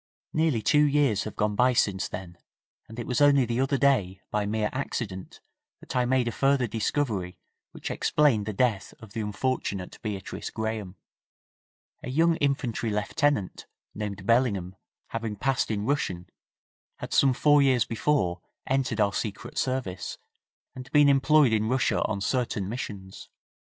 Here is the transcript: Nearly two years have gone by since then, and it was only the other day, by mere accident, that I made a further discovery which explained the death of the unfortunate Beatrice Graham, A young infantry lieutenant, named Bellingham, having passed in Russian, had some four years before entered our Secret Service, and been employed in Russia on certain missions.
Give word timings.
Nearly 0.33 0.63
two 0.63 0.83
years 0.85 1.25
have 1.25 1.35
gone 1.35 1.55
by 1.55 1.73
since 1.73 2.07
then, 2.07 2.39
and 2.89 2.97
it 2.97 3.05
was 3.05 3.21
only 3.21 3.45
the 3.45 3.59
other 3.59 3.77
day, 3.77 4.19
by 4.31 4.47
mere 4.47 4.71
accident, 4.73 5.41
that 5.79 5.95
I 5.95 6.05
made 6.05 6.27
a 6.27 6.31
further 6.31 6.65
discovery 6.65 7.37
which 7.71 7.91
explained 7.91 8.47
the 8.47 8.51
death 8.51 8.95
of 8.99 9.13
the 9.13 9.21
unfortunate 9.21 9.99
Beatrice 10.01 10.49
Graham, 10.49 10.95
A 12.01 12.09
young 12.09 12.35
infantry 12.37 12.89
lieutenant, 12.89 13.67
named 13.93 14.25
Bellingham, 14.25 14.75
having 15.09 15.35
passed 15.35 15.69
in 15.69 15.85
Russian, 15.85 16.27
had 16.97 17.13
some 17.13 17.31
four 17.35 17.61
years 17.61 17.85
before 17.85 18.41
entered 18.65 18.99
our 18.99 19.13
Secret 19.13 19.55
Service, 19.55 20.17
and 20.73 20.91
been 20.91 21.09
employed 21.09 21.53
in 21.53 21.69
Russia 21.69 22.01
on 22.05 22.21
certain 22.21 22.67
missions. 22.67 23.29